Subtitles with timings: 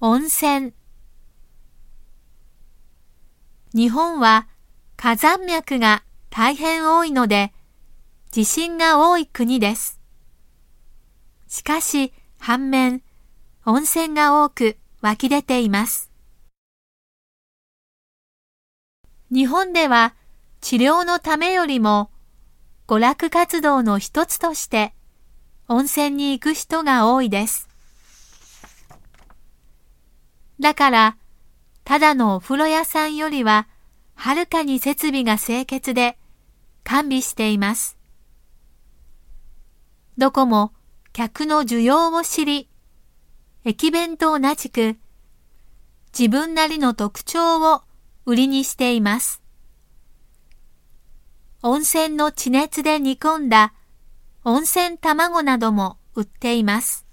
[0.00, 0.74] 温泉。
[3.74, 4.46] 日本は
[4.96, 7.52] 火山脈が大変多いので、
[8.30, 10.00] 地震が多い国です。
[11.48, 13.02] しかし、反面、
[13.64, 16.12] 温泉が多く湧き出ています。
[19.32, 20.14] 日本では
[20.60, 22.08] 治療のためよりも
[22.86, 24.94] 娯楽活動の一つとして
[25.66, 27.68] 温泉に行く人が多いです。
[30.60, 31.16] だから、
[31.84, 33.68] ただのお風呂屋さんよりは、
[34.14, 36.18] はるかに設備が清潔で
[36.82, 37.96] 完備しています。
[40.16, 40.72] どこも
[41.12, 42.68] 客の需要を知り、
[43.64, 44.96] 駅弁と同じく
[46.18, 47.82] 自分なりの特徴を
[48.26, 49.42] 売りにしています。
[51.62, 53.74] 温泉の地熱で煮込んだ
[54.44, 57.07] 温泉卵なども売っています。